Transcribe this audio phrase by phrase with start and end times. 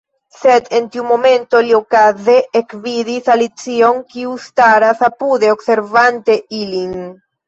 [0.35, 6.97] Sed en tiu momento li okaze ekvidis Alicion, kiu staras apude observante ilin.